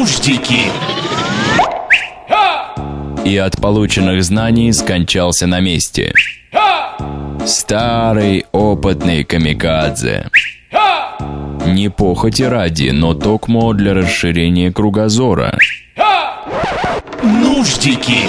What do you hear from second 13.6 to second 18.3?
для расширения кругозора. Нуждики.